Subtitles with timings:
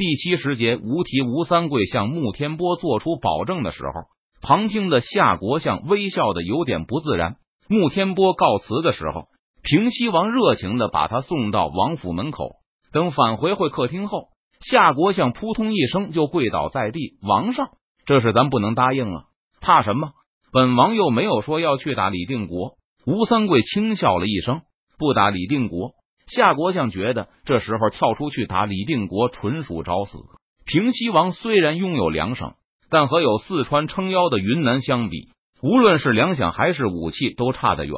[0.00, 4.04] 第七时节，吴提吴三桂向穆天波做出保证的时候，
[4.40, 7.36] 旁听的夏国相微笑的有点不自然。
[7.68, 9.24] 穆天波告辞的时候，
[9.62, 12.52] 平西王热情的把他送到王府门口。
[12.94, 14.28] 等返回会客厅后，
[14.70, 17.68] 夏国相扑通一声就跪倒在地：“王上，
[18.06, 19.24] 这事咱不能答应啊！
[19.60, 20.12] 怕什么？
[20.50, 24.62] 本王又没有说要去打李定国。”吴三桂轻笑了一声
[24.96, 25.90] ：“不打李定国。”
[26.34, 30.18] 夏国相觉得这时候跳出去打李定国纯属找死。
[30.64, 32.54] 平西王虽然拥有两省，
[32.88, 35.30] 但和有四川撑腰的云南相比，
[35.62, 37.94] 无论是粮饷还是武器都差得远。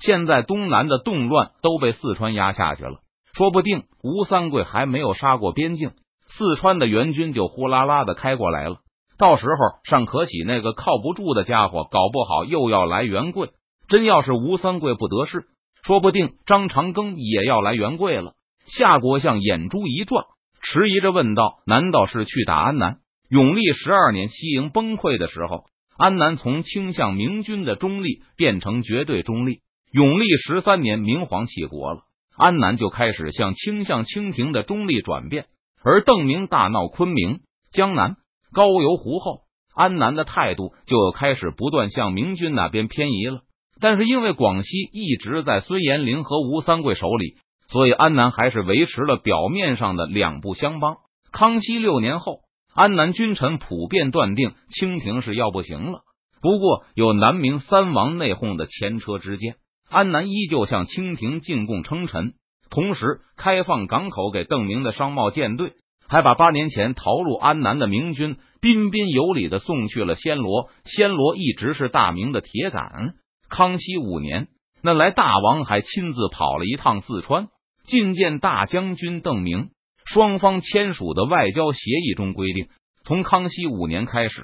[0.00, 3.00] 现在东南的动乱都被四川压下去了，
[3.32, 5.92] 说不定吴三桂还没有杀过边境，
[6.26, 8.76] 四川的援军就呼啦啦的开过来了。
[9.18, 13.50] 到时候尚可喜那个靠不住的家伙，搞不好又要来援贵。
[13.88, 15.46] 真要是吴三桂不得势。
[15.84, 18.34] 说不定张长庚也要来援贵了。
[18.66, 20.24] 夏国相眼珠一转，
[20.60, 22.98] 迟疑着问道：“难道是去打安南？”
[23.30, 25.64] 永历十二年，西营崩溃的时候，
[25.96, 29.60] 安南从倾向明军的中立变成绝对中立。
[29.90, 32.00] 永历十三年，明皇弃国了，
[32.36, 35.46] 安南就开始向倾向清廷的中立转变。
[35.82, 38.16] 而邓明大闹昆明、江南、
[38.52, 39.42] 高邮湖后，
[39.74, 43.40] 安南的态度就开始不断向明军那边偏移了。
[43.80, 47.36] 但是因为广西一直在孙延龄和吴三桂手里，
[47.68, 50.96] 所以安南还是维持了表面上的两不相帮。
[51.30, 52.40] 康熙六年后，
[52.74, 56.00] 安南君臣普遍断定清廷是要不行了。
[56.40, 59.56] 不过有南明三王内讧的前车之鉴，
[59.90, 62.34] 安南依旧向清廷进贡称臣，
[62.70, 65.72] 同时开放港口给邓明的商贸舰队，
[66.08, 70.70] 还把八年前逃入安南的明军彬彬有礼的送去了暹罗。
[70.84, 73.14] 暹罗一直是大明的铁杆。
[73.48, 74.48] 康熙五年，
[74.82, 77.48] 那来大王还亲自跑了一趟四川，
[77.86, 79.70] 觐见大将军邓明。
[80.04, 82.68] 双方签署的外交协议中规定，
[83.04, 84.42] 从康熙五年开始，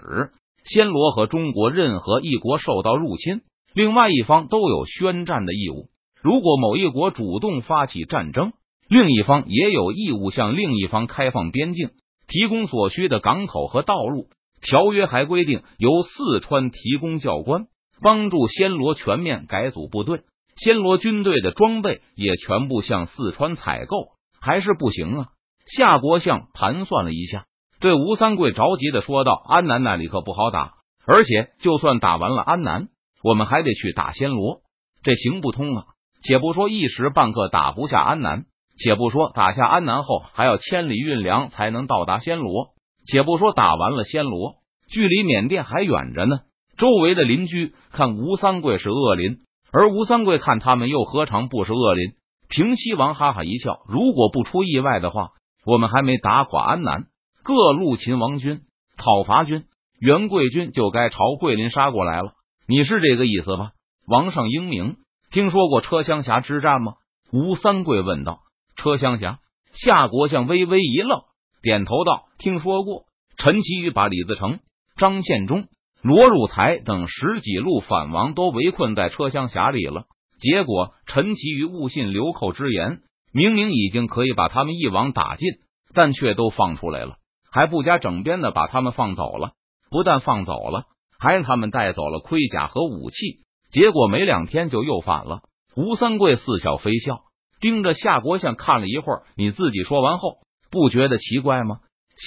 [0.65, 3.41] 暹罗和中国任何一国受到入侵，
[3.75, 5.89] 另外一方都有宣战的义务。
[6.23, 8.53] 如果某一国主动发起战争，
[8.89, 11.91] 另一方也有义务向另一方开放边境，
[12.27, 14.29] 提供所需的港口和道路。
[14.61, 17.67] 条约还规定，由四川提供教官。
[18.05, 20.25] 帮助暹罗全面改组部队，
[20.63, 25.29] 暹罗军队的装备也全部向四川采购，还是不行啊！
[25.65, 27.47] 夏国相盘算了一下，
[27.81, 30.75] 对吴三桂着急的说道：“安南那里可不好打，
[31.07, 32.89] 而且就算打完了安南，
[33.23, 34.61] 我们还得去打暹罗，
[35.03, 35.85] 这行不通啊！
[36.23, 38.45] 且不说一时半刻打不下安南，
[38.77, 42.75] 且不说打下安南后还要千里运粮才能到达暹罗，
[43.07, 44.57] 且不说打完了暹罗，
[44.91, 46.41] 距离缅甸还远着呢。”
[46.77, 49.39] 周围的邻居看吴三桂是恶邻，
[49.73, 52.15] 而吴三桂看他们又何尝不是恶邻？
[52.49, 55.31] 平西王哈哈一笑：“如果不出意外的话，
[55.65, 57.07] 我们还没打垮安南，
[57.43, 58.63] 各路秦王军、
[58.97, 59.65] 讨伐军、
[59.99, 62.33] 元贵军就该朝桂林杀过来了。
[62.67, 63.71] 你是这个意思吧？”
[64.07, 64.97] 王上英明，
[65.31, 66.95] 听说过车厢峡之战吗？
[67.33, 68.41] 吴三桂问道。
[68.77, 69.39] 车厢峡，
[69.73, 71.23] 夏国相微微一愣，
[71.63, 73.05] 点头道：“听说过。”
[73.39, 74.61] 陈其瑜把李自成、
[74.97, 75.67] 张献忠。
[76.05, 80.05] 罗汝才等十几路反王都围困在车厢峡里了。
[80.39, 82.99] 结果陈其瑜误信流寇之言，
[83.33, 85.49] 明明已经可以把他们一网打尽，
[85.95, 87.17] 但却都放出来了，
[87.51, 89.53] 还不加整编的把他们放走了。
[89.89, 90.85] 不但放走了，
[91.19, 93.39] 还让他们带走了盔甲和武器。
[93.71, 95.41] 结果没两天就又反了。
[95.75, 97.23] 吴三桂似笑非笑，
[97.61, 99.23] 盯着夏国相看了一会儿。
[99.39, 100.37] 你自己说完后，
[100.71, 101.79] 不觉得奇怪吗？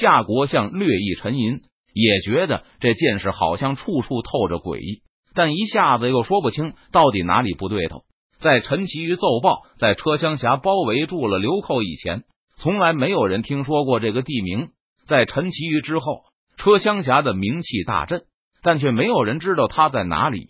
[0.02, 1.62] 夏国相略一沉吟。
[1.98, 5.02] 也觉得这件事好像处处透着诡异，
[5.34, 8.04] 但一下子又说不清到底哪里不对头。
[8.40, 12.24] 在陈其瑜奏报在车厢峡包围住了流寇以前，
[12.58, 14.70] 从来没有人听说过这个地名。
[15.08, 16.22] 在陈其瑜之后，
[16.58, 18.26] 车厢峡的名气大振，
[18.62, 20.46] 但却没有人知道它在哪里。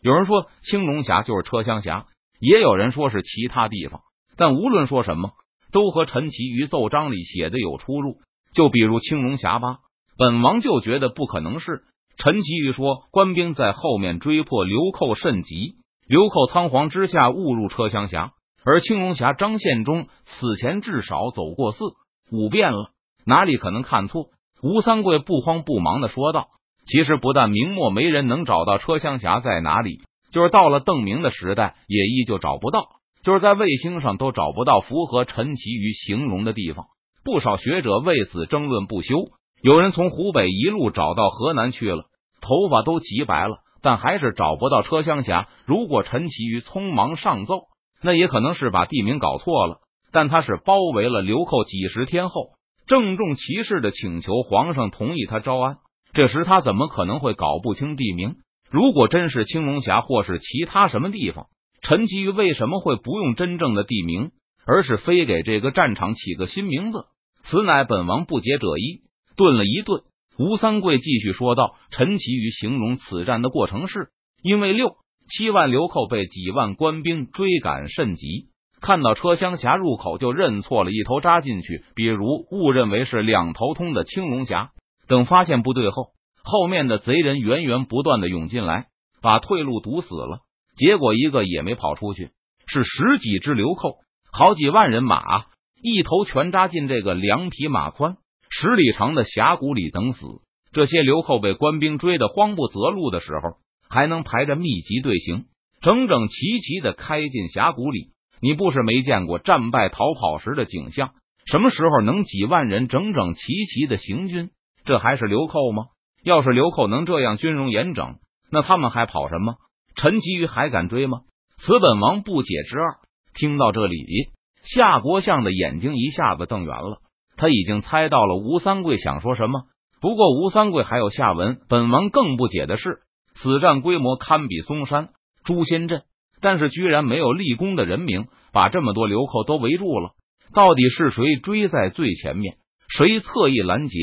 [0.00, 2.06] 有人说青龙峡就是车厢峡，
[2.38, 4.02] 也有人说是其他地方。
[4.36, 5.32] 但无论说什么，
[5.72, 8.18] 都和陈其瑜奏章里写的有出入。
[8.52, 9.78] 就比如青龙峡吧。
[10.16, 11.82] 本王就觉得不可能是
[12.16, 15.74] 陈其瑜说，官兵在后面追破流寇甚急，
[16.06, 18.32] 流寇仓皇之下误入车厢峡，
[18.64, 21.84] 而青龙峡张献忠此前至少走过四
[22.30, 22.90] 五遍了，
[23.26, 24.26] 哪里可能看错？
[24.62, 26.46] 吴三桂不慌不忙的说道
[26.86, 30.00] ：“其实不但明末没人能找到车厢峡在哪里，
[30.30, 32.86] 就是到了邓明的时代也依旧找不到，
[33.24, 36.86] 就是在卫星上都找不到符合陈其瑜形容的地方。
[37.24, 39.16] 不少学者为此争论不休。”
[39.64, 42.04] 有人从湖北一路找到河南去了，
[42.42, 45.48] 头发都急白了，但还是找不到车厢峡。
[45.64, 47.62] 如果陈其瑜匆忙上奏，
[48.02, 49.78] 那也可能是把地名搞错了。
[50.12, 52.50] 但他是包围了流寇几十天后，
[52.86, 55.78] 郑重其事的请求皇上同意他招安。
[56.12, 58.34] 这时他怎么可能会搞不清地名？
[58.70, 61.46] 如果真是青龙峡或是其他什么地方，
[61.80, 64.32] 陈其瑜为什么会不用真正的地名，
[64.66, 67.06] 而是非给这个战场起个新名字？
[67.44, 69.02] 此乃本王不解者一。
[69.36, 70.02] 顿了一顿，
[70.38, 74.08] 吴三桂继续说道：“陈其瑜形容此战的过程是，
[74.42, 74.96] 因为六
[75.28, 78.48] 七万流寇被几万官兵追赶甚急。”
[78.80, 84.72] 看到车厢峡入口就认错了一头扎进去，比如误认为是两头通的青龙峡。
[85.08, 86.08] 等发现不对后，
[86.42, 88.88] 后面的贼人源源不断的涌进来，
[89.22, 90.40] 把退路堵死了。
[90.76, 92.30] 结果一个也没跑出去，
[92.66, 93.96] 是十几只流寇，
[94.30, 95.46] 好几万人马，
[95.82, 98.18] 一头全扎进这个两匹马宽、
[98.56, 100.24] 十里长的峡谷里等死。
[100.70, 103.58] 这些流寇被官兵追得慌不择路的时候，
[103.88, 105.46] 还能排着密集队形，
[105.80, 108.12] 整整齐齐的开进峡谷里。
[108.40, 111.14] 你不是没见过战败逃跑时的景象？
[111.46, 114.50] 什么时候能几万人整整齐齐的行军？
[114.84, 115.86] 这还是流寇吗？
[116.22, 118.18] 要是流寇能这样军容严整，
[118.52, 119.54] 那他们还跑什么？
[119.96, 121.22] 陈其瑜还敢追吗？
[121.58, 122.98] 此本王不解之二。
[123.34, 124.30] 听到这里，
[124.62, 127.00] 夏国相的眼睛一下子瞪圆了。
[127.36, 129.64] 他已经猜到了吴三桂想说什么。
[130.00, 131.58] 不过吴三桂还有下文。
[131.68, 132.98] 本王更不解的是，
[133.34, 135.10] 此战规模堪比嵩山
[135.44, 136.02] 诛仙阵。
[136.40, 140.10] 但是居然没有立功的人名，把这么多流寇都围住了。
[140.52, 142.56] 到底是谁追在最前面？
[142.88, 143.96] 谁侧翼拦截？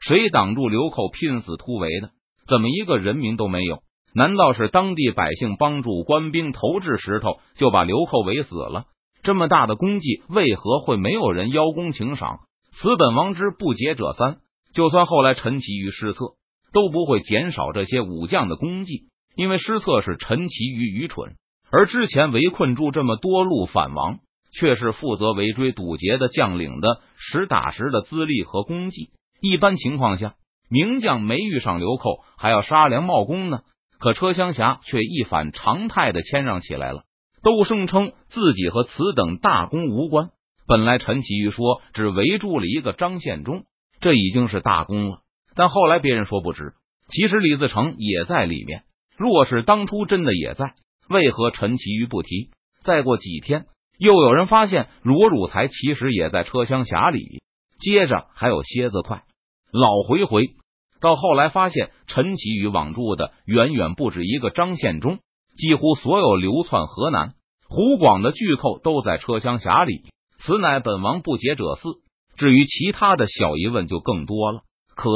[0.00, 2.10] 谁挡住流寇拼死突围的？
[2.48, 3.78] 怎么一个人名都没有？
[4.12, 8.84] 难道是当地百姓帮助官兵投掷石头，就把流寇围死了？
[9.22, 12.40] 这么大的功绩，为何会没有人邀功请赏？
[12.76, 14.38] 此本王之不解者三。
[14.72, 16.34] 就算后来陈其瑜失策，
[16.72, 19.04] 都不会减少这些武将的功绩，
[19.36, 21.34] 因为失策是陈其瑜愚蠢。
[21.70, 24.18] 而之前围困住这么多路反王，
[24.52, 29.10] 却是负责围追堵截的将领的实打实的资历和功绩。
[29.40, 30.34] 一般情况下，
[30.68, 33.60] 名将没遇上流寇，还要杀良冒功呢。
[34.00, 37.04] 可车厢侠却一反常态的谦让起来了，
[37.42, 40.30] 都声称自己和此等大功无关。
[40.66, 43.64] 本来陈其瑜说只围住了一个张献忠，
[44.00, 45.18] 这已经是大功了。
[45.54, 46.72] 但后来别人说不止，
[47.08, 48.82] 其实李自成也在里面。
[49.16, 50.74] 若是当初真的也在。
[51.08, 52.50] 为何陈其瑜不提？
[52.82, 53.66] 再过几天，
[53.98, 57.42] 又有人发现罗汝才其实也在车厢匣里。
[57.78, 59.24] 接着还有蝎子快、
[59.70, 60.54] 老回回，
[61.00, 65.18] 到后来发现陈其瑜网住的远远不止一个张献忠。
[65.56, 67.34] 几乎所有流窜河南、
[67.68, 70.04] 湖广的巨寇都在车厢匣里。
[70.44, 71.88] 此乃本王不解者四。
[72.36, 74.60] 至于其他的小疑问就更多了。
[74.94, 75.08] 可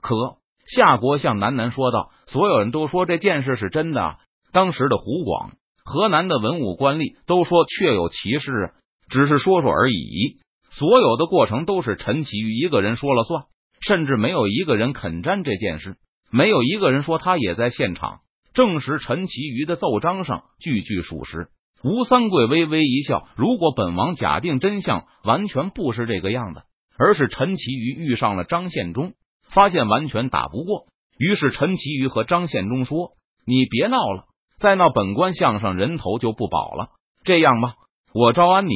[0.00, 0.36] 可，
[0.66, 4.18] 夏国相喃喃说道：“所有人都说这件事是真的。”
[4.52, 5.52] 当时的湖广、
[5.84, 8.72] 河南的文武官吏都说确有其事，
[9.08, 10.38] 只是说说而已。
[10.70, 13.46] 所有的过程都是陈其瑜一个人说了算，
[13.80, 15.96] 甚至没有一个人肯沾这件事，
[16.30, 18.20] 没有一个人说他也在现场
[18.54, 21.48] 证实陈其余的奏章上句句属实。
[21.84, 26.64] 吴三桂微微一笑：“如果本王假定真相完全不是这个样的，
[26.98, 29.12] 而是陈其瑜遇上了张献忠，
[29.50, 30.86] 发现完全打不过，
[31.18, 33.12] 于是陈其瑜和张献忠说
[33.46, 34.24] ：‘你别闹了。’”
[34.58, 36.88] 再闹本官项上人头就不保了。
[37.22, 37.74] 这样吧，
[38.12, 38.72] 我招安你，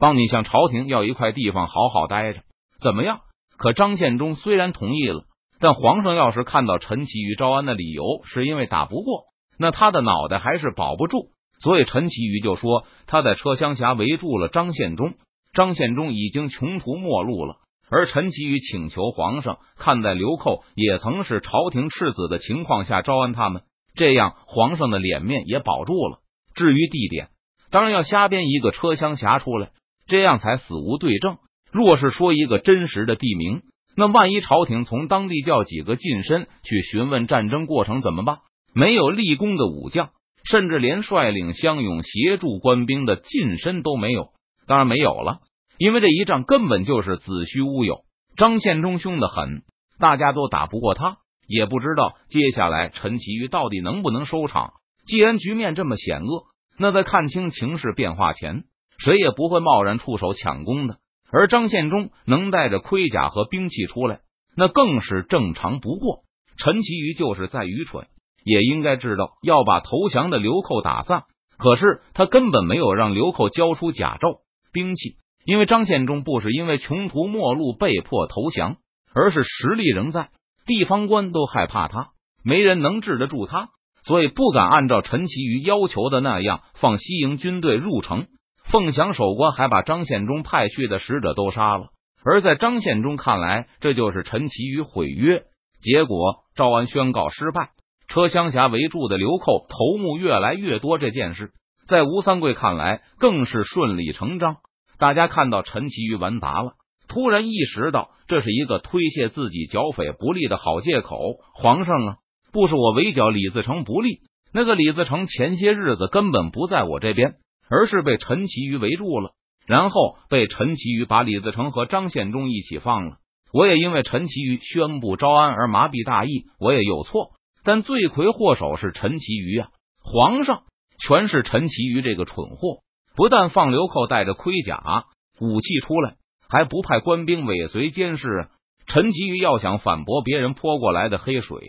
[0.00, 2.40] 帮你向朝廷要一块地方好好待着，
[2.82, 3.20] 怎么样？
[3.56, 5.22] 可张献忠虽然同意了，
[5.60, 11.28] 但皇上要是看到陈其瑜招安的理由是因为打不过，那他的脑袋还是保不住。
[11.62, 15.14] 所以陈其瑜就说他在车厢峡围住了张献忠，
[15.52, 17.56] 张献忠已经穷途末路了。
[17.90, 23.62] 而陈其瑜请求皇上看在流寇也曾是朝廷赤子的情况下招安他们。
[23.94, 26.20] 这样，皇上的脸面也保住了。
[26.54, 27.28] 至于地点，
[27.70, 29.70] 当然要瞎编一个车厢匣出来，
[30.06, 31.38] 这样才死无对证。
[31.72, 33.62] 若是说一个真实的地名，
[33.96, 38.38] 那万一朝廷从当地叫几个近身去询问战争过程怎么办？
[38.72, 40.10] 没有立功的武将，
[40.44, 44.30] 甚至连率领乡勇协助官兵的近身都没有，
[44.66, 45.40] 当然没有了，
[45.78, 48.04] 因为这一仗根本就是子虚乌有。
[48.36, 49.62] 张献忠凶的很，
[49.98, 51.18] 大家都打不过他。
[51.46, 54.74] 也不知道接下来陈其瑜到底能不能收场。
[55.04, 56.44] 既然局面这么险恶，
[56.78, 58.62] 那在看清情势变化前，
[58.98, 60.98] 谁也不会贸然出手抢攻的。
[61.32, 64.20] 而张献忠能带着盔甲和兵器出来，
[64.56, 66.20] 那更是正常不过。
[66.56, 68.06] 陈其瑜就是再愚蠢，
[68.44, 71.24] 也应该知道要把投降的流寇打散。
[71.58, 74.40] 可是他根本没有让流寇交出甲胄、
[74.72, 78.76] 兵器，因为张献忠不是因为穷途末路被迫投降，
[79.14, 80.30] 而是实力仍在。
[80.64, 82.08] 地方官都害怕他，
[82.42, 83.68] 没人能治得住他，
[84.04, 88.26] 所以不敢按照陈其瑜要求的那样放西营军队入城。
[88.64, 91.88] 凤翔守关还把张献忠派去的使者都杀了。
[92.24, 95.42] 而在张献忠看来，这就是陈其瑜毁约。
[95.80, 97.70] 结果招安宣告失败，
[98.10, 100.98] 车厢峡围住的流寇头目越来越多。
[100.98, 101.52] 这件事
[101.86, 104.56] 在吴三桂看来更是顺理成章。
[104.98, 106.72] 大家看到陈其瑜完砸了，
[107.08, 111.16] 突然意识到这是一个推卸自己剿匪不利的好借口。
[111.54, 112.16] 皇上啊，
[112.52, 114.18] 不是我围剿李自成不利，
[114.52, 117.34] 那个李自成前些日子根本不在我这边，
[117.70, 119.30] 而是被陈其瑜围住了。
[119.66, 123.18] 然后被陈其瑜把李自成和张献忠一起放了。
[123.52, 127.30] 我也因为陈其瑜宣布招安而麻痹大意，我也有错。
[127.64, 129.68] 但罪魁祸首是陈其瑜啊！
[130.02, 130.62] 皇上
[130.98, 132.82] 全是陈其瑜这个蠢货，
[133.14, 135.04] 不但放流寇带着盔甲
[135.40, 136.16] 武器出来，
[136.48, 138.48] 还不派官兵尾随监视。
[138.86, 141.60] 陈其瑜要想反驳别人泼过来的黑水，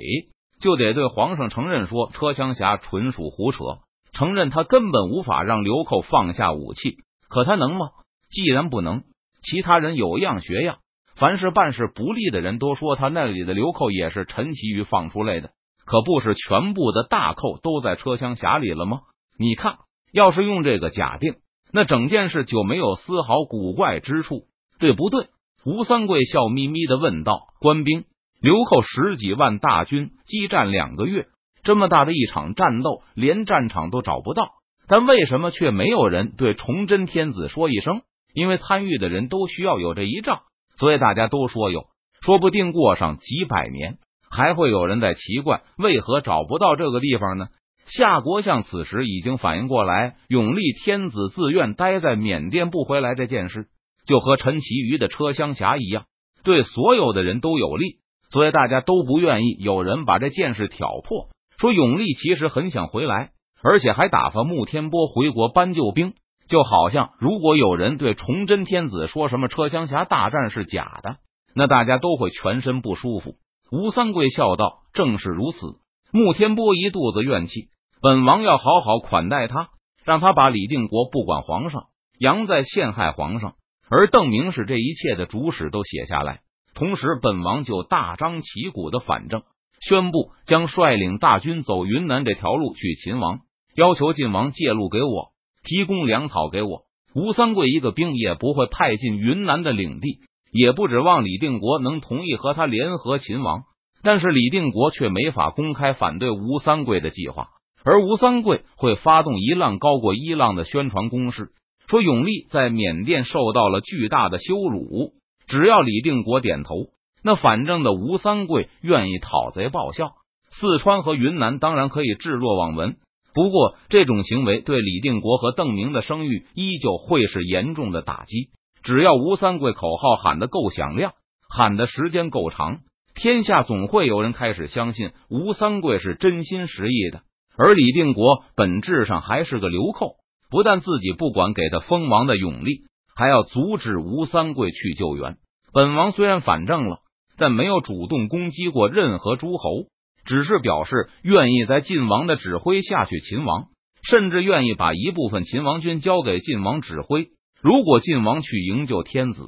[0.60, 3.63] 就得对皇上承认说车厢侠纯属胡扯，
[4.12, 6.98] 承认他根本无法让流寇放下武器。
[7.29, 7.89] 可他能吗？
[8.29, 9.03] 既然不能，
[9.41, 10.79] 其他人有样学样。
[11.15, 15.51] 凡是办事不利的人都说他那里的流寇也是陈其瑜放出来的，
[15.86, 19.02] 可不是全部的大寇都在车厢匣里了吗？
[19.38, 19.78] 你看，
[20.14, 21.36] 要是用这个假定，
[21.72, 24.44] 那整件事就没有丝毫古怪之处，
[24.80, 25.28] 对不对？
[25.66, 28.06] 吴三桂笑眯眯的问道：“官兵
[28.42, 31.28] 流寇十几万大军激战两个月，
[31.64, 34.50] 这么大的一场战斗，连战场都找不到。”
[34.88, 38.02] 但为什么却没有人对崇祯天子说一声？
[38.34, 40.42] 因为参与的人都需要有这一仗，
[40.78, 41.86] 所以大家都说有。
[42.22, 44.00] 说不定过上几百年，
[44.32, 47.50] 还会有人在奇怪为何找不到这个地方呢？
[47.86, 53.68] 夏国相此时已经反应过来，永历天子自愿待在缅甸不回来这件事，
[54.08, 56.06] 就和陈其瑜的车厢侠一样，
[56.44, 57.98] 对所有的人都有利，
[58.32, 61.28] 所以大家都不愿意有人把这件事挑破，
[61.60, 63.32] 说永历其实很想回来。
[63.64, 66.14] 而且还打发穆天波回国搬救兵，
[66.48, 71.18] 就好像如果有人对崇祯天子说什么车厢侠大战是假的，
[71.54, 73.36] 那大家都会全身不舒服。
[73.72, 75.80] 吴三桂笑道：“正是如此。”
[76.12, 77.70] 穆天波一肚子怨气，
[78.01, 79.70] 本王要好好款待他，
[80.04, 81.86] 让他把李定国不管皇上，
[82.20, 83.54] 杨在陷害皇上，
[83.90, 86.42] 而邓明是这一切的主使都写下来。
[86.74, 89.44] 同时，本王就大张旗鼓的反正，
[89.80, 93.40] 宣布将率领大军走云南这条路去秦王。
[93.74, 95.32] 要求晋王借路给我，
[95.63, 96.82] 提供粮草给我。
[97.16, 100.20] 吴三桂一个兵也不会派进云南的领地，
[100.51, 103.63] 也不指望李定国能同意和他联合秦王。
[104.03, 107.50] 但是李定国却没法公开反对吴三桂的计划，
[107.84, 111.50] 而吴三桂会发动一浪高过一浪的宣传攻势，
[111.88, 115.13] 说永历在缅甸受到了巨大的羞辱。
[115.48, 116.75] 只要李定国点头，
[117.24, 120.13] 那反正的吴三桂愿意讨贼报效，
[120.50, 122.96] 四川和云南当然可以置若罔闻。
[123.36, 128.50] 不过，这种行为对李定国和邓明的声誉依旧会是严重的打击。
[128.84, 131.14] 只要吴三桂口号喊得够响亮，
[131.50, 132.80] 喊的时间够长，
[133.16, 137.22] 天下总会有人开始相信吴三桂是真心实意的。
[137.58, 140.16] 而李定国本质上还是个流寇，
[140.50, 142.84] 不但自己不管给他封王的永历，
[143.16, 145.38] 还要阻止吴三桂去救援。
[145.74, 147.00] 本王虽然反正了，
[147.38, 149.90] 但没有主动攻击过任何诸侯。
[150.24, 153.70] 只是表示愿意在晋王的指挥下去秦王，
[154.04, 157.30] 甚至愿意把一部分秦王军交给晋王指挥。
[157.62, 159.44] 如果晋王去营救天子，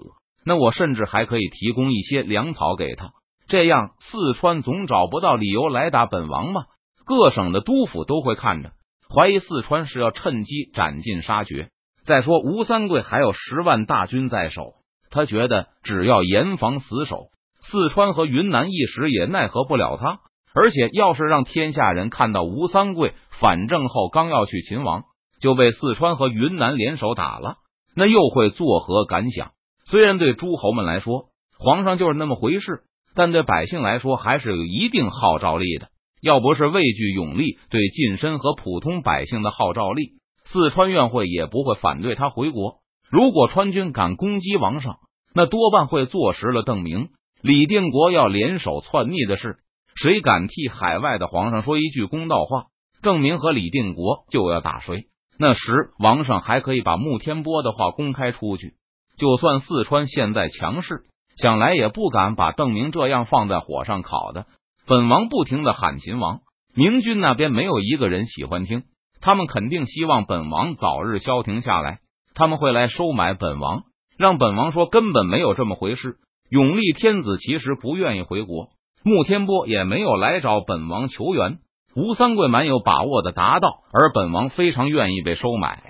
[0.45, 3.11] 那我甚至还可以提供一些粮草给他。
[3.47, 6.63] 这样四川总找不到理由来打本王吗？
[7.05, 8.71] 各省的督府都会看着，
[9.09, 11.69] 怀疑四川是要趁机斩尽杀绝。
[12.05, 14.73] 再说吴三桂还有十万大军在手，
[15.09, 17.29] 他觉得只要严防死守，
[17.61, 20.19] 四川和云南一时也奈何不了他。
[20.53, 25.03] 而且，要是让天下人看到吴三桂反正后刚要去秦王，
[25.39, 27.55] 就被四川和云南联手打了，
[27.95, 29.51] 那又会作何感想？
[29.85, 31.25] 虽然对诸侯们来说，
[31.57, 32.83] 皇上就是那么回事，
[33.15, 35.89] 但对百姓来说还是有一定号召力的。
[36.21, 40.13] 要不是畏惧永历对近身和普通百姓的号召力，
[40.45, 42.77] 四川院会也不会反对他回国。
[43.11, 44.99] 如果川军敢攻击王上，
[45.35, 47.09] 那多半会坐实了邓明、
[47.41, 49.57] 李定国要联手篡逆的事。
[49.95, 52.67] 谁敢替海外的皇上说一句公道话？
[53.01, 55.07] 郑明和李定国就要打谁？
[55.37, 58.73] 那时王上还可以把穆天波的话公开出去。
[59.17, 61.03] 就算四川现在强势，
[61.37, 64.45] 想来也不敢把邓明这样放在火上烤的。
[64.85, 66.41] 本王不停的喊秦王，
[66.75, 68.83] 明军那边没有一个人喜欢听，
[69.21, 71.99] 他们肯定希望本王早日消停下来。
[72.35, 73.83] 他们会来收买本王，
[74.17, 76.17] 让本王说根本没有这么回事。
[76.49, 78.69] 永历天子其实不愿意回国。
[79.03, 81.59] 穆天波也没有来找本王求援，
[81.95, 85.83] 吴三桂蛮有把握的答道，而本王非常愿意被收买。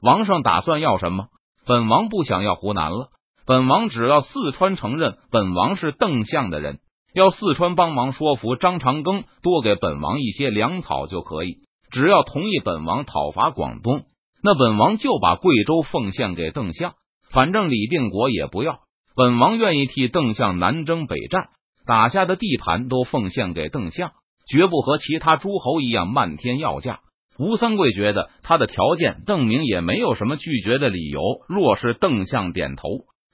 [0.00, 1.26] 王上打算要什么？
[1.66, 3.08] 本王不想要湖南了，
[3.46, 6.78] 本王只要四川承认本王是邓相的人，
[7.14, 11.58] 要四川帮忙说服张长庚多给本王一些粮草就可以。
[11.90, 14.04] 只要同意本王讨伐广东，
[14.42, 16.94] 那本王就把贵州奉献给邓相。
[17.30, 18.80] 反正李定国也不要，
[19.16, 21.48] 本王愿意替邓相南征北战，
[21.86, 24.12] 打下的地盘都奉献给邓相，
[24.50, 27.00] 绝不和其他诸侯一样漫天要价。
[27.38, 31.22] 吴三桂觉得他的条件，邓明也没有什么拒绝的理由。
[31.48, 32.88] 若是邓相点头，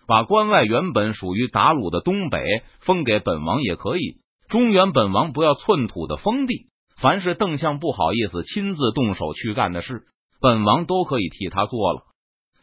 [0.06, 2.44] 把关外原本属于鞑虏的东北
[2.80, 4.18] 封给本王也可以。
[4.48, 6.66] 中原本王不要寸土的封地，
[7.00, 10.02] 凡是邓相不好意思亲自动手去干的事，
[10.40, 12.02] 本王都可以替他做了。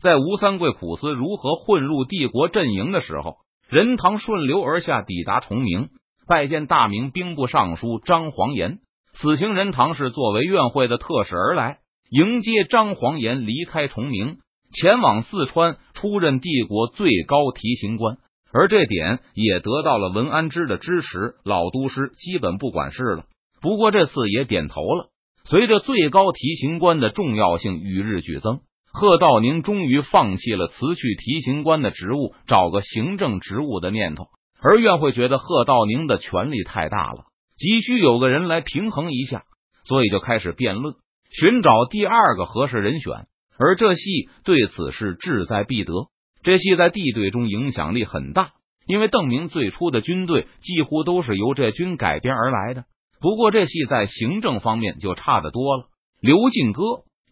[0.01, 5.89] 在吴三桂苦思如何混入帝国阵营的时候，任堂顺流而下，抵达崇明，
[6.27, 8.79] 拜见大明兵部尚书张煌言。
[9.13, 14.37] 此行任堂是作为院会的特使而来，迎接张煌言离开崇明，
[14.71, 18.17] 前往四川出任帝国最高提刑官。
[18.51, 23.25] 而这点也得到了文安之的支持，老都师基本不管事了。
[23.61, 25.09] 不过这次也点头了。
[25.45, 28.61] 随着最高提刑官的重要性与日俱增。
[28.91, 34.27] 贺道宁终于放弃了辞去提刑官的职务，找个行政职务的念头。
[34.63, 37.25] 而院会觉得贺道宁的权力太大了，
[37.57, 39.43] 急需有个人来平衡一下，
[39.83, 40.95] 所以就开始辩论，
[41.29, 43.27] 寻找第二个合适人选。
[43.59, 45.93] 而这戏对此是志在必得。
[46.41, 48.51] 这戏在地队中影响力很大，
[48.87, 52.85] 因为邓明最初的军队几乎都是由这军改编而来的。
[53.19, 55.85] 不过这戏在行政方面就差得多了。
[56.21, 56.83] 刘进歌。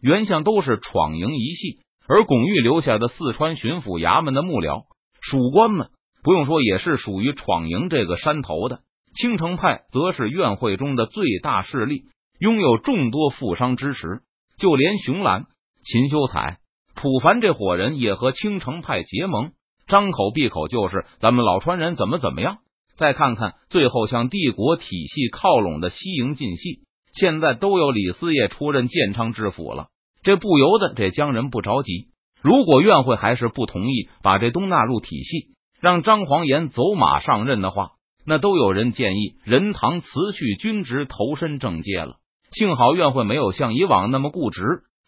[0.04, 4.82] 原相都是闯营一系，而巩玉留下的四川巡抚衙门的幕僚
[5.20, 5.90] 属官们，
[6.22, 8.80] 不用说也是属于闯营这个山头的。
[9.14, 12.04] 青城派则是院会中的最大势力，
[12.38, 14.22] 拥有众多富商支持，
[14.56, 15.46] 就连熊兰、
[15.84, 16.58] 秦修才、
[16.94, 19.52] 普凡这伙人也和青城派结盟，
[19.86, 22.58] 张口闭口就是咱们老川人怎么怎么样。
[22.94, 26.80] 再看看最后向帝国体系靠拢的西营晋系，
[27.14, 29.88] 现在都有李四业出任建昌知府了。
[30.22, 32.08] 这不由得这江人不着急。
[32.42, 35.48] 如果院会还是不同意把这东纳入体系，
[35.82, 37.90] 让张黄岩走马上任的话，
[38.24, 42.18] 那都有人建议任堂辞去军职，投身政界了。
[42.52, 44.62] 幸好院会没有像以往那么固执，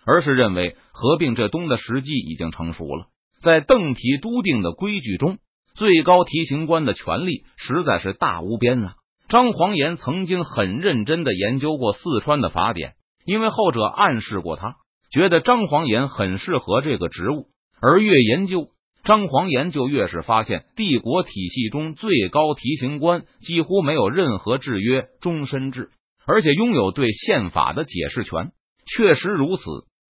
[0.05, 3.07] 而是认为合并这东的时机已经成熟了。
[3.41, 5.39] 在邓提督定的规矩中，
[5.77, 8.95] 最高提刑官的权力实在是大无边啊！
[9.29, 14.75] 张黄岩曾经很认真的研究过四川的法典，因为后者暗示过他。
[15.13, 17.47] 觉得张黄岩很适合这个职务，
[17.81, 18.71] 而越研究
[19.05, 25.90] 张煌言，就越是发现帝国体系中最高提刑官几乎没有任何制约，终身制，
[26.27, 28.53] 而且拥有对宪法的解释权。
[28.87, 29.62] 确实如此，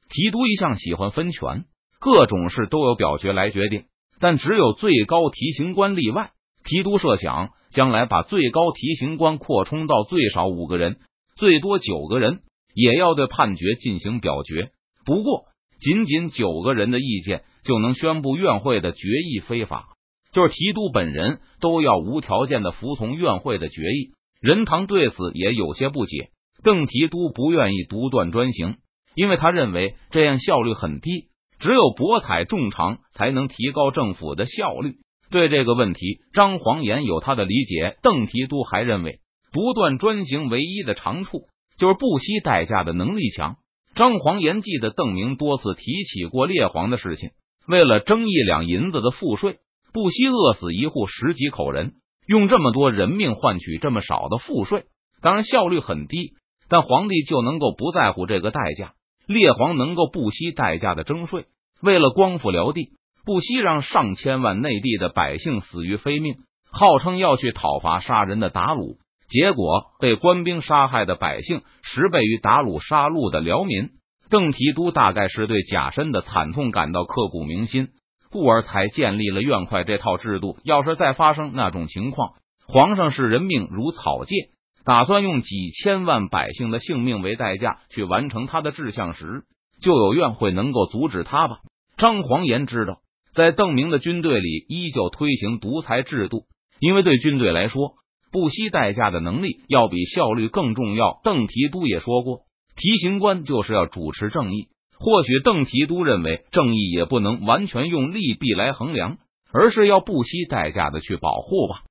[0.09, 1.65] 提督一向喜欢分权，
[1.99, 3.85] 各种事都由表决来决定，
[4.21, 6.31] 但只有最高提刑官例外。
[6.63, 10.99] 提督设想将来把最高提刑官扩充到最少五个人，
[11.37, 12.41] 最多九个人，
[12.75, 14.71] 也要对判决进行表决。
[15.05, 15.45] 不过，
[15.85, 19.89] 仅仅九个人的意见就能宣布院会的决议非法，
[20.33, 24.13] 就是提督本人都要无条件的服从院会的决议。
[24.41, 26.31] 任堂对此也有些不解，
[26.63, 28.77] 邓提督不愿意独断专行，
[29.15, 34.95] 因为他认为这样效率很低，只有博采众长才能提高政府的效率。
[35.31, 37.99] 对这个问题，张煌言有他的理解。
[38.03, 39.21] 邓提督还认为，
[39.53, 41.43] 独断专行唯一的长处
[41.77, 43.57] 就是不惜代价的能力强。
[43.95, 47.31] 张煌言记得邓明多次提起过列皇的事情，
[47.69, 49.59] 为了争一两银子的赋税，
[49.93, 51.93] 不惜饿死一户十几口人，
[52.27, 54.87] 用这么多人命换取这么少的赋税，
[55.23, 56.33] 当然效率很低，
[56.69, 58.95] 但皇帝就能够不在乎这个代价。
[59.27, 61.47] 列皇能够不惜代价的征税，
[61.81, 62.91] 为了光复辽地，
[63.25, 66.35] 不惜让上千万内地的百姓死于非命，
[66.71, 68.99] 号称要去讨伐杀人的鞑虏。
[69.35, 73.91] 结果被官兵杀害的百姓十倍于鞑虏杀戮的辽民，
[74.31, 77.89] 邓提督大概是对甲申的惨痛感到刻骨铭心，
[78.31, 80.57] 故而才建立了院快这套制度。
[80.63, 82.35] 要是再发生那种情况，
[82.69, 84.51] 皇上视人命如草芥，
[84.85, 89.43] 打算用几千万百姓的性命为代价去完成他的志向时，
[89.83, 91.57] 就有院会能够阻止他吧？
[91.97, 92.99] 张煌言知道，
[93.35, 96.45] 在邓明的军队里依旧推行独裁制度，
[96.79, 97.95] 因为对军队来说。
[98.35, 101.21] 不惜代价的能力要比效率更重要。
[101.23, 102.41] 邓提督也说过，
[102.75, 104.71] 提刑官就是要主持正义。
[104.99, 109.19] 或许邓提督认为，正义也不能完全用利弊来衡量，
[109.53, 111.83] 而是要不惜代价的去保护吧。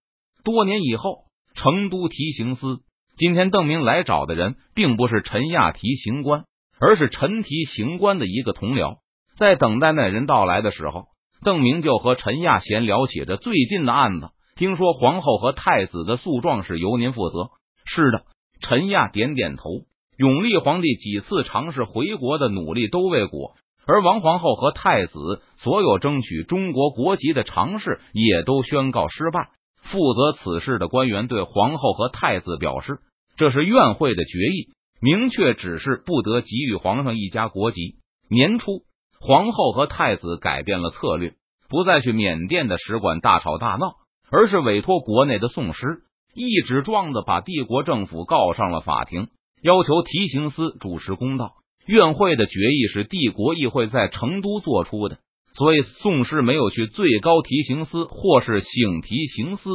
[0.43, 1.19] 多年以后，
[1.55, 2.81] 成都提刑司，
[3.15, 6.43] 今天邓明来找的人，并不是陈亚提刑官，
[6.77, 8.97] 而是陈提刑官的一个同僚。
[9.37, 11.05] 在等待那人到来的时候，
[11.41, 14.27] 邓明就和陈亚闲聊起这最近的案子。
[14.55, 17.49] 听说皇后和太子的诉状是由您负责？
[17.85, 18.23] 是的。
[18.61, 19.69] 陈亚点点头。
[20.15, 23.55] 永历皇帝几次尝试回国的努力都未果，
[23.87, 29.49] 而王皇后和太子所有争取中国国籍的尝试也都宣告失败。
[29.81, 32.99] 负责此事的官员对皇后和太子表示，
[33.35, 34.69] 这是院会的决议，
[35.01, 37.95] 明确指示不得给予皇上一家国籍。
[38.29, 38.83] 年初，
[39.19, 41.33] 皇后和太子改变了策略，
[41.69, 43.95] 不再去缅甸的使馆大吵大闹，
[44.35, 46.01] 而是委托国内的宋师，
[46.33, 49.27] 一纸状子把帝国政府告上了法庭。
[49.61, 51.53] 要求提刑司主持公道。
[51.85, 55.19] 院会的决议是帝国议会在成都做出的，
[55.53, 59.69] 所以宋氏没有去最高提刑司或是省提刑司，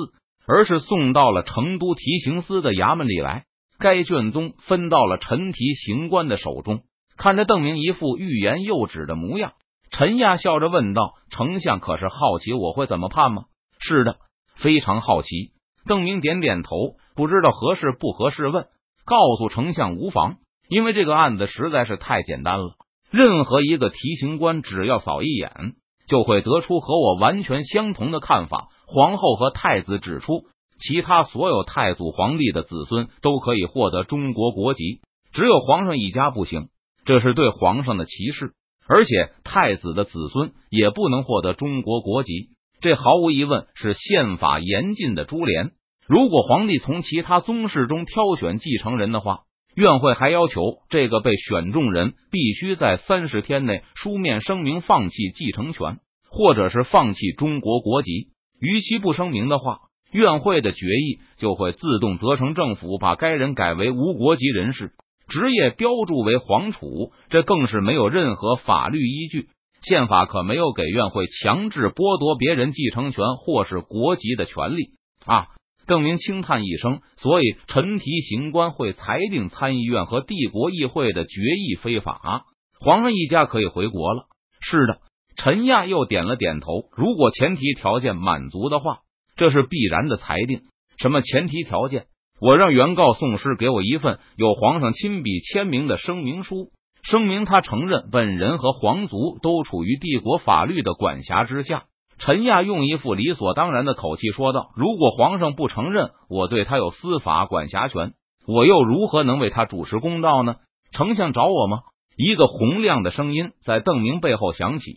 [0.44, 3.44] 而是送到了成都提刑司的衙门里来。
[3.78, 6.80] 该卷宗分到了陈提刑官的手中。
[7.16, 9.52] 看着邓明一副欲言又止的模样，
[9.92, 13.44] 陈亚笑着问道：“丞相可是好奇我会怎么判吗
[13.78, 14.16] ？”“是的，
[14.58, 15.52] 非常好奇。”
[15.88, 18.66] 邓明点点头，不知道合适不合适，问。
[19.06, 20.36] 告诉丞相无妨，
[20.68, 22.74] 因为这个案子实在是太简单了。
[23.10, 28.68] 任何一个提刑官只要扫一眼，就会得出和我完全相同的看法。
[28.86, 30.42] 皇后和太子指出，
[30.78, 35.00] 其他所有太祖皇帝的子孙都可以获得中国国籍，
[35.32, 36.68] 只有皇上一家不行，
[37.06, 38.52] 这是对皇上的歧视。
[38.86, 45.72] 而且太子的子孙也不能获得中国国籍，这毫无疑问是宪法严禁的株连。
[46.06, 49.40] 如果皇帝从其他宗室中挑选继承人的话，
[49.74, 55.98] 院会还要求这个被选中人必须在三十天内书面声明放弃继承权，
[56.30, 58.28] 或者是放弃中国国籍。
[58.60, 64.92] 逾期不声明的话，院会的决议就会自动责成政府把该人改为无国籍人士，
[65.28, 67.12] 职业标注为皇储。
[67.28, 69.48] 这更是没有任何法律依据，
[69.82, 74.90] 宪法可没有给院会强制剥夺别人继承权或是国籍的权利
[75.26, 75.48] 啊。
[75.86, 82.44] 邓明轻叹一声，所以陈提刑官会裁定参议院和帝国议会的决议非法，
[82.78, 84.24] 皇上一家可以回国了。
[84.60, 84.98] 是的，
[85.36, 86.90] 陈亚又点了点头。
[86.94, 88.98] 如果前提条件满足的话，
[89.34, 90.60] 这是必然的裁定。
[90.98, 92.04] 什么前提条件？
[92.40, 96.70] 我让原告宋师给我一份有皇上亲笔签名的声明书，
[97.10, 101.84] 声明他承认本人和皇族都处于帝国法律的管辖之下。
[102.18, 108.12] 陈亚用一副理所当然的口气说道：“如果皇上不承认我对他有司法管辖权，
[108.46, 110.56] 我又如何能为他主持公道呢？”
[110.92, 111.78] 丞相找我吗？
[112.14, 114.92] 一个洪亮的声音在邓明背后响起。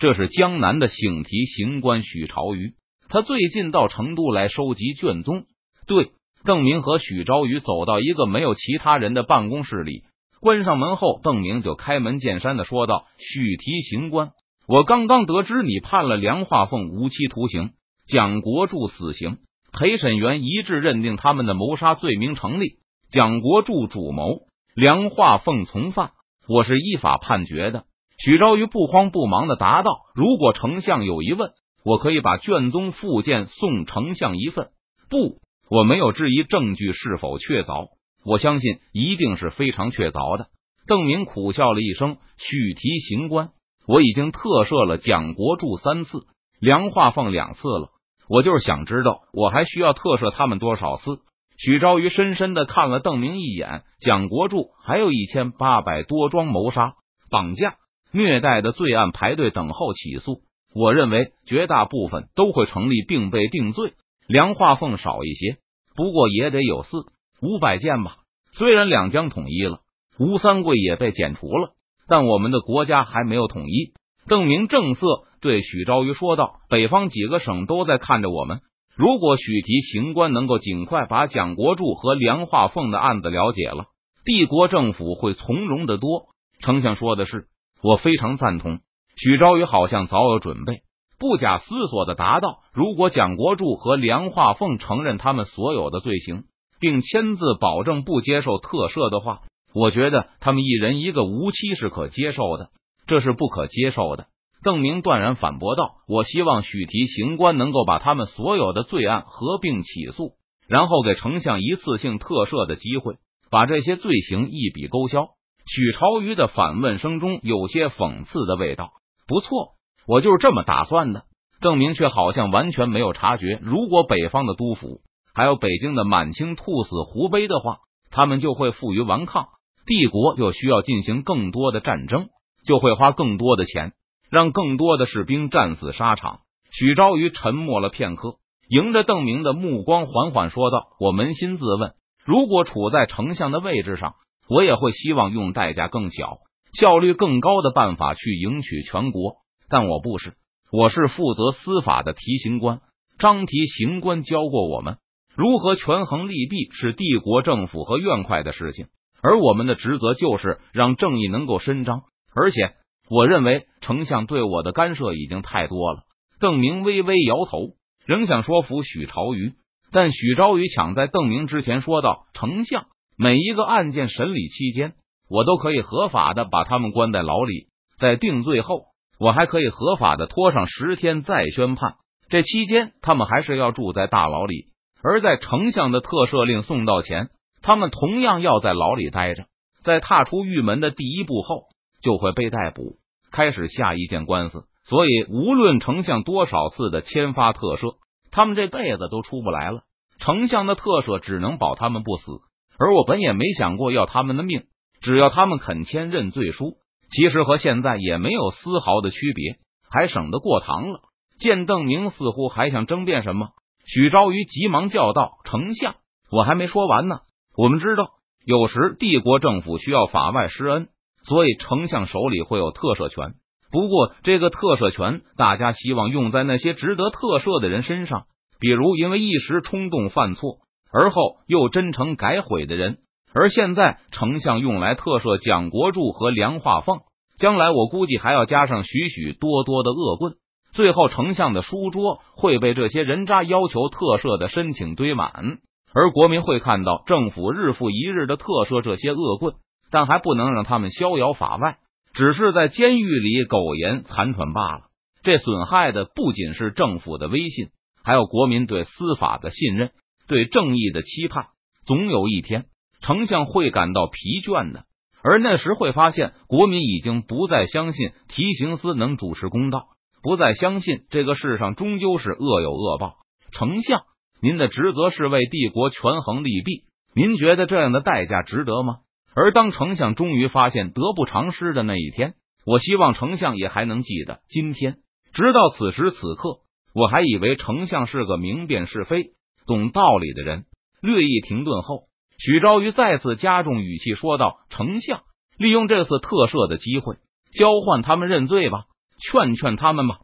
[0.00, 2.72] 这是江南的省提刑官许朝瑜，
[3.08, 5.44] 他最近到成都来收集卷宗。
[5.86, 6.10] 对，
[6.44, 10.02] 邓明和许朝瑜走到一个没有其他人的办公室里，
[10.44, 14.32] 关上门后，邓明就开门见山的说道：“许提刑官。”
[14.68, 17.70] 我刚刚得知你判了梁化凤无期徒刑，
[18.06, 19.38] 蒋国柱死刑。
[19.72, 22.74] 陪审员一致认定他们的谋杀罪名成立，
[23.10, 24.42] 蒋国柱主谋，
[24.74, 26.10] 梁化凤从犯。
[26.46, 27.84] 我是依法判决的。
[28.22, 31.52] 许昭瑜不慌不忙的答道：“如果丞相有疑问，
[31.86, 34.68] 我可以把卷宗附件送丞相一份。
[35.08, 37.88] 不，我没有质疑证据是否确凿，
[38.24, 40.46] 我相信一定是非常确凿的。”
[40.86, 43.50] 邓明苦笑了一声：“许提刑官。”
[43.86, 46.20] 我已经特赦了蒋国柱三次，
[46.58, 47.90] 梁化凤两次了。
[48.30, 51.18] 我就是想知道，我还需要特赦他们多少次？
[51.58, 53.82] 许昭瑜深深的看了邓明一眼。
[54.00, 56.94] 蒋国柱还有一千八百多桩谋杀、
[57.30, 57.76] 绑架、
[58.10, 60.40] 虐待的罪案排队等候起诉。
[60.74, 63.92] 我认为绝大部分都会成立并被定罪。
[64.26, 65.58] 梁化凤少一些，
[65.94, 67.04] 不过也得有四
[67.44, 68.16] 五百件吧。
[68.52, 69.80] 虽然两江统一了，
[70.18, 71.74] 吴三桂也被剪除了。
[72.08, 73.92] 但我们的国家还没有统一。
[74.26, 75.06] 邓明正色
[75.40, 78.60] 对许昭瑜说道：“北方几个省都在看着我们。
[78.96, 83.86] 如果许提刑官能够尽快把蒋国柱和梁化凤的案子了解了，
[84.24, 86.26] 帝国政府会从容的多。”
[86.60, 87.46] 丞相说的是，
[87.82, 88.80] 我非常赞同。
[89.16, 90.82] 许昭瑜好像早有准备，
[91.18, 96.44] 不假思索的答道：“如果蒋国柱和梁化凤承认他们所有的罪行，
[96.80, 99.40] 并签字保证不接受特赦的话。”
[99.74, 102.68] 我觉得他们一人一个无期是可接受的，
[103.08, 104.26] 这是不可接受的。
[104.62, 110.34] 邓明断然反驳道：“我希望许提刑官能够把他们所有的罪案合并起诉，
[110.68, 113.16] 然后给丞相一次性特赦的机会，
[113.50, 115.26] 把这些罪行一笔勾销。”
[115.66, 118.92] 许朝瑜的反问声中有些讽刺的味道。
[119.26, 119.72] 不错，
[120.06, 121.24] 我就是这么打算的。
[121.60, 125.00] 邓明却好像完全没有察觉，如果北方的督府
[125.34, 127.78] 还有北京的满清兔死狐悲的话，
[128.10, 129.48] 他们就会负隅顽抗。
[129.86, 132.28] 帝国就需要进行更多的战争，
[132.64, 133.92] 就会花更多的钱。
[134.30, 136.40] 让更多的士兵战死沙场。
[136.72, 141.92] 许昭瑜沉默了片刻，迎着邓明的目光，缓缓说道：“我扪心自问，
[142.24, 144.14] 如果处在丞相的位置上，
[144.48, 146.38] 我也会希望用代价更小、
[146.72, 149.36] 效率更高的办法去迎娶全国。
[149.68, 150.34] 但我不是，
[150.72, 152.80] 我是负责司法的提刑官。
[153.18, 154.96] 张提刑官教过我们，
[155.36, 158.86] 如何权衡利弊是帝国政府和院快的事情，
[159.22, 162.02] 而我们的职责就是让正义能够伸张。
[162.34, 162.74] 而且，
[163.08, 166.02] 我认为丞相对我的干涉已经太多了。”
[166.40, 167.74] 邓明微微摇头，
[168.06, 169.54] 仍想说服许朝瑜，
[169.90, 174.94] 但许朝瑜抢在邓明之前说道：“丞相，每一个案件审理期间，
[175.28, 177.68] 我都可以合法的把他们关在牢里，
[177.98, 178.82] 在定罪后，
[179.18, 181.94] 我还可以合法的拖上十天再宣判。
[182.28, 184.66] 这期间，他们还是要住在大牢里。
[185.04, 187.28] 而在丞相的特赦令送到前，
[187.60, 189.44] 他们同样要在牢里待着。
[189.84, 191.64] 在踏出狱门的第一步后，
[192.02, 192.96] 就会被逮捕，
[193.30, 197.96] 开始下一件官司。”所以，无论丞相多少次的签发特赦，
[198.30, 199.80] 他们这辈子都出不来了。
[200.18, 202.32] 丞相的特赦只能保他们不死，
[202.78, 204.64] 而我本也没想过要他们的命，
[205.00, 206.76] 只要他们肯签认罪书，
[207.10, 209.56] 其实和现在也没有丝毫的区别，
[209.90, 211.00] 还省得过堂了。
[211.38, 213.48] 见邓明似乎还想争辩什么，
[213.84, 215.96] 许昭瑜急忙叫道：“丞相，
[216.30, 217.20] 我还没说完呢。
[217.56, 218.10] 我们知道，
[218.44, 220.88] 有时帝国政府需要法外施恩，
[221.22, 223.34] 所以丞相手里会有特赦权。”
[223.70, 228.26] 不过，这个特赦权，大家希望用在那些值得特赦的人身上，
[228.60, 230.58] 比如因为一时冲动犯错，
[230.92, 232.98] 而后又真诚改悔的人。
[233.34, 237.00] 而现在，丞相用来特赦蒋国柱和梁化凤，
[237.36, 240.34] 将来我估计还要加上许许多多的恶棍。
[240.74, 245.58] 最后，丞相的书桌会被这些人渣要求特赦的申请堆满，
[245.94, 249.54] 而国民会看到政府日复一日的特赦这些恶棍，
[249.92, 251.78] 但还不能让他们逍遥法外。
[252.12, 254.82] 只是在监狱里苟延残喘罢了。
[255.22, 257.68] 这损害的不仅是政府的威信，
[258.04, 259.90] 还有国民对司法的信任、
[260.26, 261.46] 对正义的期盼。
[261.86, 262.66] 总有一天，
[263.00, 264.84] 丞相会感到疲倦的，
[265.22, 269.86] 而那时会发现，国民已经不再相信提刑司能主持公道，
[270.24, 273.16] 不再相信这个世上终究是恶有恶报。
[273.52, 274.04] 丞相，
[274.40, 276.84] 您的职责是为帝国权衡利弊，
[277.14, 279.00] 您觉得这样的代价值得吗？
[279.36, 284.96] 而当丞相终于发现得不偿失的那一天，我希望丞相也还能记得今天。
[285.34, 286.60] 直到此时此刻，
[286.94, 289.32] 我还以为丞相是个明辨是非、
[289.66, 290.64] 懂道理的人。
[291.02, 292.04] 略一停顿后，
[292.38, 295.20] 许昭瑜再次加重语气说道：“丞相，
[295.58, 297.16] 利用这次特赦的机会，
[297.52, 298.84] 交换他们认罪吧，
[299.18, 300.16] 劝劝他们吧。”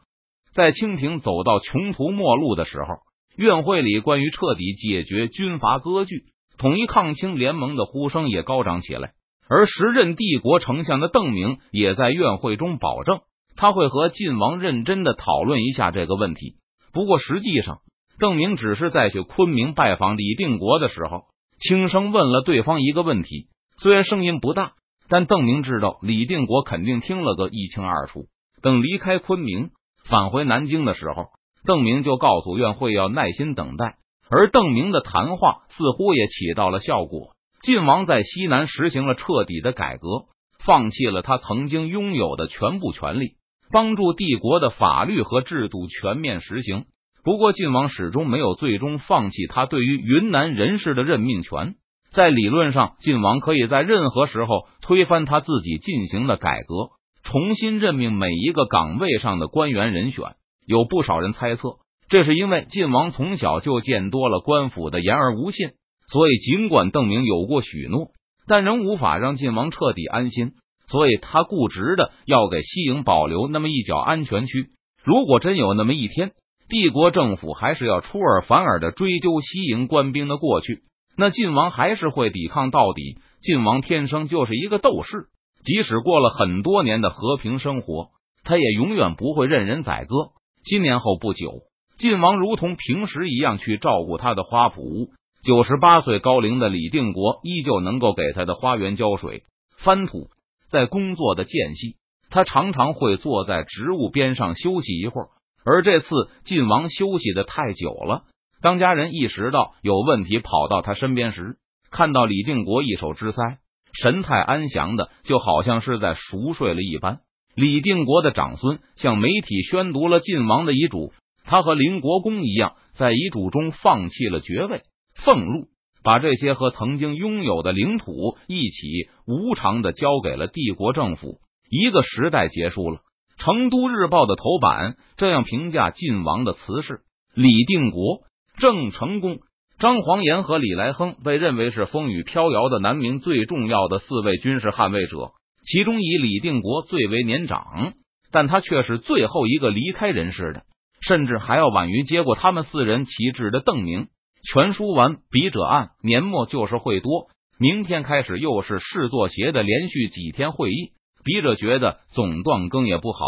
[0.53, 2.97] 在清廷走到穷途末路的时候，
[3.37, 6.25] 院会里关于彻底解决军阀割据。
[6.59, 9.13] 统一抗清联盟的呼声也高涨起来，
[9.49, 13.21] 而时任帝国丞相的邓明也在院会中保证，
[13.57, 16.57] 他会和晋王认真的讨论一下这个问题。
[16.93, 17.79] 不过实际上，
[18.19, 21.27] 邓明只是在去昆明拜访李定国的时候，
[21.59, 23.47] 轻声问了对方一个问题，
[23.79, 24.73] 虽然声音不大，
[25.09, 28.27] 但邓明知道李定国肯定听了个一清二楚。
[28.63, 29.71] 等离开昆明
[30.05, 31.27] 返回南京的时候，
[31.65, 33.97] 邓明就告诉院会要耐心等待。
[34.29, 37.33] 而邓明的谈话似乎也起到了效果。
[37.63, 40.27] 晋王在西南实行了彻底的改革，
[40.65, 43.33] 放弃了他曾经拥有的全部权利，
[43.73, 46.85] 帮助帝国的法律和制度全面实行。
[47.23, 51.75] 不过，晋王始终没有最终放弃他对于云南人士的任命权。
[52.13, 56.93] 在理论上，晋王可以在任何时候推翻他自己进行的改革，
[57.31, 60.25] 重新任命每一个岗位上的官员人选。
[60.67, 61.77] 有不少人猜测。
[62.09, 65.71] 这是因为晋王从小就见多了官府的言而无信，
[66.09, 68.09] 所以尽管邓明有过许诺，
[68.49, 70.55] 但仍无法让晋王彻底安心，
[70.89, 74.71] 所以他固执的要给西营保留那么一角安全区。
[75.05, 76.33] 如果真有那么一天，
[76.69, 80.83] 帝国政府还是要出尔反尔的追究西营官兵的过去，
[81.17, 83.19] 那晋王还是会抵抗到底。
[83.41, 85.29] 晋王天生就是一个斗士，
[85.65, 88.09] 即使过了很多年的和平生活，
[88.45, 90.31] 他也永远不会任人宰割。
[90.65, 91.63] 今年后不久。
[91.99, 95.11] 晋王如同平时一样去照顾他的花圃。
[95.43, 99.45] 九十八岁高龄的李定国依旧能够给他的花园浇水、
[99.77, 100.29] 翻土。
[100.71, 101.97] 在工作的间隙，
[102.31, 105.29] 他常常会坐在植物边上休息一会儿。
[105.65, 106.07] 而这次
[106.45, 108.23] 晋王休息的太久了，
[108.63, 111.57] 当家人意识到有问题，跑到他身边时，
[111.91, 113.57] 看到李定国一手支腮，
[113.93, 117.21] 神态安详的，就好像是在熟睡了一般。
[117.55, 121.13] 李定国的长孙向媒体宣读了晋王的遗嘱。
[121.45, 124.83] 他和林国公一样，在遗嘱中放弃了爵位、
[125.15, 125.67] 俸禄，
[126.05, 131.41] 把这些和曾经拥有的领土一起无偿的交给了帝国政府。
[131.69, 133.01] 一个时代结束了，
[133.37, 137.01] 成都日报的头版这样评价晋王的辞世：
[137.35, 138.21] 李定国、
[138.59, 139.39] 郑成功、
[139.81, 145.33] 张煌言和李来亨被认为是风雨飘摇的南明最重要的四位军事捍卫者，
[145.65, 147.95] 其中以李定国最为年长，
[148.31, 150.65] 但他却是最后一个离开人世的，
[151.01, 154.09] 甚至还要晚于接过他们四人旗帜的邓明。
[154.43, 160.93] 全书完，笔者按年末就是会多，明天开始又是市作协的连续几天会议。
[161.25, 163.19] 笔者觉得总断更也不好，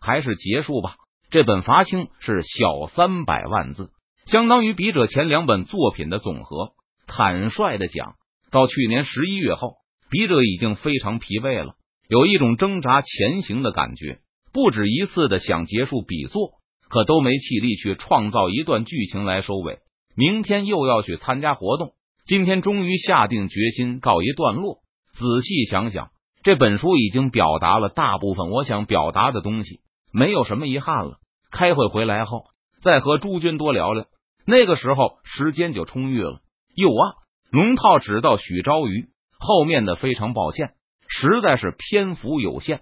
[0.00, 0.96] 还是结束吧。
[1.30, 3.90] 这本罚清是小三百万字，
[4.26, 6.72] 相当于笔者前两本作品的总和。
[7.06, 8.14] 坦率的讲，
[8.50, 9.74] 到去年十一月后，
[10.10, 11.74] 笔者已经非常疲惫了，
[12.08, 14.20] 有一种挣扎前行的感觉。
[14.52, 16.52] 不止一次的想结束笔作，
[16.88, 19.78] 可都没气力去创造一段剧情来收尾。
[20.16, 21.92] 明天又要去参加活动，
[22.26, 24.78] 今天终于下定决心告一段落。
[25.12, 26.10] 仔细想想。
[26.44, 29.78] 这本书已经表达了大部分我想表达的东西，
[30.12, 31.18] 没有什么遗憾了。
[31.52, 32.46] 开会回来后，
[32.82, 34.06] 再和诸君多聊聊，
[34.44, 36.40] 那个时候时间就充裕了。
[36.74, 37.14] 有啊，
[37.50, 39.06] 龙套只到许昭瑜，
[39.38, 40.74] 后面的非常抱歉，
[41.06, 42.80] 实在是篇幅有限。